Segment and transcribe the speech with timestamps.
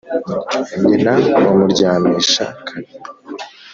[0.85, 2.89] nyina amuryamisha kare,